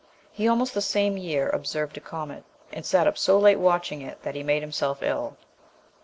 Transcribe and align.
He 0.31 0.47
also 0.47 0.73
the 0.73 0.81
same 0.81 1.15
year 1.15 1.47
observed 1.49 1.95
a 1.95 1.99
comet, 1.99 2.43
and 2.71 2.83
sat 2.83 3.05
up 3.05 3.19
so 3.19 3.37
late 3.37 3.59
watching 3.59 4.01
it 4.01 4.23
that 4.23 4.33
he 4.33 4.41
made 4.41 4.63
himself 4.63 5.03
ill. 5.03 5.37